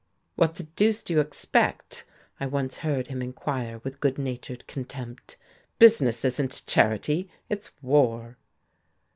"What 0.35 0.55
the 0.55 0.63
deuce 0.63 1.03
do 1.03 1.13
you 1.13 1.19
expect?" 1.19 2.05
I 2.39 2.47
once 2.47 2.77
heard 2.77 3.09
him 3.09 3.21
inquire 3.21 3.79
with 3.83 3.99
good 3.99 4.17
natured 4.17 4.65
contempt. 4.65 5.37
"Business 5.77 6.25
isn't 6.25 6.63
charity, 6.65 7.29
it's 7.51 7.69
war. 7.83 8.35